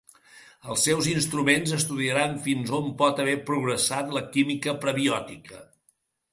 Els 0.75 0.85
seus 0.87 1.09
instruments 1.11 1.73
estudiaran 1.77 2.33
fins 2.47 2.73
on 2.79 2.89
pot 3.03 3.23
haver 3.25 3.37
progressat 3.53 4.13
la 4.19 4.27
química 4.33 4.77
prebiòtica. 4.87 5.65